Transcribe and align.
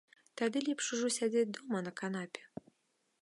Тады 0.41 0.57
лепш 0.69 0.85
ужо 0.97 1.11
сядзець 1.17 1.53
дома 1.57 1.81
на 1.87 1.93
канапе. 2.03 2.41